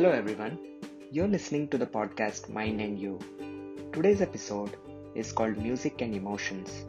[0.00, 0.58] Hello, everyone.
[1.12, 3.18] You're listening to the podcast Mind and You.
[3.92, 4.78] Today's episode
[5.14, 6.86] is called Music and Emotions.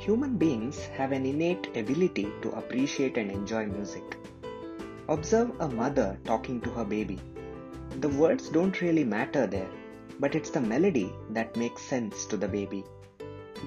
[0.00, 4.16] Human beings have an innate ability to appreciate and enjoy music.
[5.08, 7.20] Observe a mother talking to her baby.
[8.00, 9.70] The words don't really matter there,
[10.18, 12.82] but it's the melody that makes sense to the baby.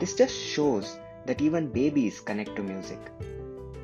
[0.02, 0.98] This just shows
[1.28, 3.00] that even babies connect to music.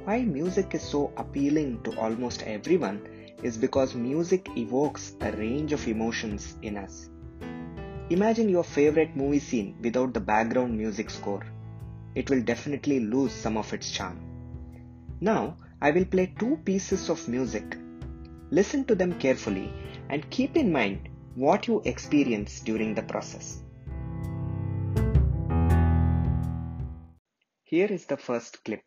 [0.04, 3.08] Why music is so appealing to almost everyone
[3.44, 7.10] is because music evokes a range of emotions in us.
[8.10, 11.44] Imagine your favorite movie scene without the background music score.
[12.14, 14.20] It will definitely lose some of its charm.
[15.22, 17.78] Now, I will play two pieces of music.
[18.52, 19.74] Listen to them carefully
[20.10, 23.62] and keep in mind what you experience during the process.
[27.64, 28.84] Here is the first clip.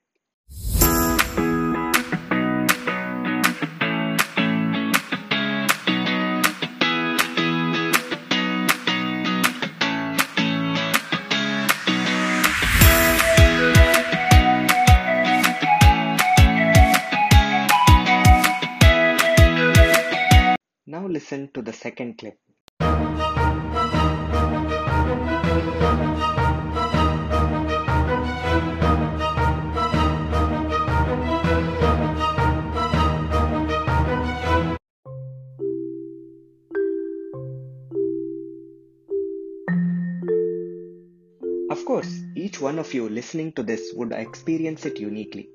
[21.19, 22.39] Listen to the second clip.
[41.69, 45.49] Of course, each one of you listening to this would experience it uniquely.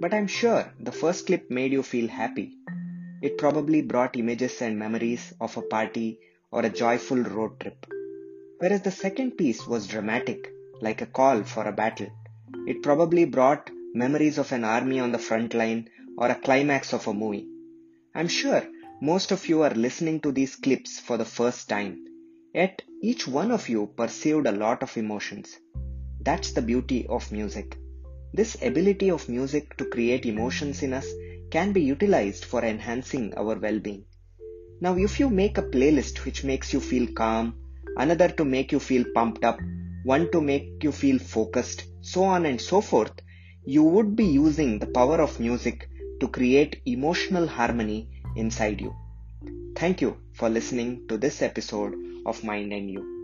[0.00, 2.55] But I'm sure the first clip made you feel happy.
[3.26, 6.20] It probably brought images and memories of a party
[6.52, 7.84] or a joyful road trip.
[8.60, 12.06] Whereas the second piece was dramatic, like a call for a battle.
[12.68, 17.08] It probably brought memories of an army on the front line or a climax of
[17.08, 17.48] a movie.
[18.14, 18.62] I'm sure
[19.02, 22.04] most of you are listening to these clips for the first time,
[22.54, 25.58] yet each one of you perceived a lot of emotions.
[26.20, 27.76] That's the beauty of music.
[28.32, 31.06] This ability of music to create emotions in us
[31.50, 34.04] can be utilized for enhancing our well-being.
[34.80, 37.54] Now, if you make a playlist which makes you feel calm,
[37.96, 39.58] another to make you feel pumped up,
[40.04, 43.12] one to make you feel focused, so on and so forth,
[43.64, 45.88] you would be using the power of music
[46.20, 48.94] to create emotional harmony inside you.
[49.74, 51.94] Thank you for listening to this episode
[52.26, 53.15] of Mind and You.